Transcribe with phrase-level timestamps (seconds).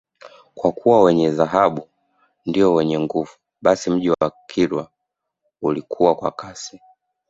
[0.55, 1.89] Kwa kuwa mwenye dhahabu
[2.45, 4.89] ndiye mwenye nguvu basi mji wa Kilwa
[5.61, 6.79] ulikua kwa kasi